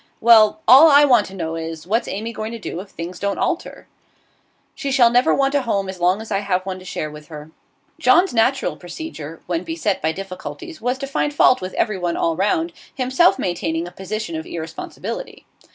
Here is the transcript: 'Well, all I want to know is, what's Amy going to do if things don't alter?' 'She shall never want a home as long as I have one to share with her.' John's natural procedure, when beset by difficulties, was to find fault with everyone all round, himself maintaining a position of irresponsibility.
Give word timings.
'Well, 0.19 0.63
all 0.67 0.89
I 0.89 1.05
want 1.05 1.27
to 1.27 1.35
know 1.35 1.55
is, 1.55 1.85
what's 1.85 2.07
Amy 2.07 2.33
going 2.33 2.51
to 2.53 2.57
do 2.57 2.79
if 2.79 2.89
things 2.89 3.19
don't 3.19 3.37
alter?' 3.37 3.85
'She 4.73 4.89
shall 4.91 5.11
never 5.11 5.31
want 5.31 5.53
a 5.53 5.61
home 5.61 5.87
as 5.87 5.99
long 5.99 6.21
as 6.21 6.31
I 6.31 6.39
have 6.39 6.65
one 6.65 6.79
to 6.79 6.85
share 6.85 7.11
with 7.11 7.27
her.' 7.27 7.51
John's 7.99 8.33
natural 8.33 8.77
procedure, 8.77 9.41
when 9.45 9.63
beset 9.63 10.01
by 10.01 10.11
difficulties, 10.11 10.81
was 10.81 10.97
to 10.97 11.05
find 11.05 11.31
fault 11.35 11.61
with 11.61 11.75
everyone 11.75 12.17
all 12.17 12.35
round, 12.35 12.73
himself 12.95 13.37
maintaining 13.37 13.87
a 13.87 13.91
position 13.91 14.35
of 14.35 14.47
irresponsibility. 14.47 15.45